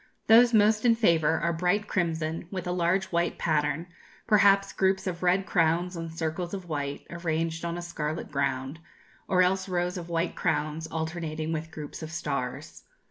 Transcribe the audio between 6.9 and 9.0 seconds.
arranged on a scarlet ground,